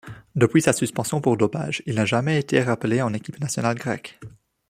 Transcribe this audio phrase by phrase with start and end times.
[0.33, 4.19] Depuis sa suspension pour dopage, il n'a jamais été rappelé en équipe nationale grecque.